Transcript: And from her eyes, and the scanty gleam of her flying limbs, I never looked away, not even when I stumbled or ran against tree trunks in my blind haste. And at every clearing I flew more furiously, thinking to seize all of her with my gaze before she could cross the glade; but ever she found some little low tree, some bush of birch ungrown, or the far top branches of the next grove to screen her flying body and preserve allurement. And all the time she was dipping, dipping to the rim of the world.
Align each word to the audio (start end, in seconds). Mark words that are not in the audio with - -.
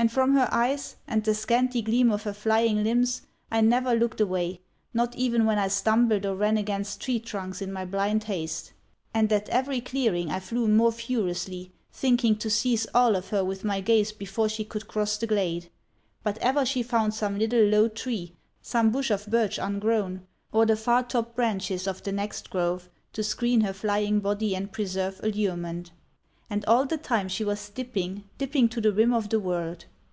And 0.00 0.12
from 0.12 0.34
her 0.34 0.48
eyes, 0.52 0.94
and 1.08 1.24
the 1.24 1.34
scanty 1.34 1.82
gleam 1.82 2.12
of 2.12 2.22
her 2.22 2.32
flying 2.32 2.84
limbs, 2.84 3.22
I 3.50 3.60
never 3.62 3.96
looked 3.96 4.20
away, 4.20 4.60
not 4.94 5.16
even 5.16 5.44
when 5.44 5.58
I 5.58 5.66
stumbled 5.66 6.24
or 6.24 6.36
ran 6.36 6.56
against 6.56 7.00
tree 7.00 7.18
trunks 7.18 7.60
in 7.60 7.72
my 7.72 7.84
blind 7.84 8.22
haste. 8.22 8.72
And 9.12 9.30
at 9.32 9.48
every 9.48 9.80
clearing 9.80 10.30
I 10.30 10.38
flew 10.38 10.68
more 10.68 10.92
furiously, 10.92 11.72
thinking 11.92 12.36
to 12.36 12.48
seize 12.48 12.86
all 12.94 13.16
of 13.16 13.30
her 13.30 13.42
with 13.44 13.64
my 13.64 13.80
gaze 13.80 14.12
before 14.12 14.48
she 14.48 14.64
could 14.64 14.86
cross 14.86 15.16
the 15.16 15.26
glade; 15.26 15.68
but 16.22 16.38
ever 16.38 16.64
she 16.64 16.84
found 16.84 17.12
some 17.12 17.36
little 17.36 17.64
low 17.64 17.88
tree, 17.88 18.36
some 18.62 18.92
bush 18.92 19.10
of 19.10 19.26
birch 19.26 19.58
ungrown, 19.58 20.20
or 20.52 20.64
the 20.64 20.76
far 20.76 21.02
top 21.02 21.34
branches 21.34 21.88
of 21.88 22.04
the 22.04 22.12
next 22.12 22.50
grove 22.50 22.88
to 23.14 23.24
screen 23.24 23.62
her 23.62 23.72
flying 23.72 24.20
body 24.20 24.54
and 24.54 24.70
preserve 24.70 25.18
allurement. 25.24 25.90
And 26.50 26.64
all 26.64 26.86
the 26.86 26.96
time 26.96 27.28
she 27.28 27.44
was 27.44 27.68
dipping, 27.68 28.24
dipping 28.38 28.70
to 28.70 28.80
the 28.80 28.90
rim 28.90 29.12
of 29.12 29.28
the 29.28 29.38
world. 29.38 29.84